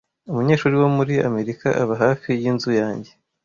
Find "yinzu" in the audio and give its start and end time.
2.41-2.71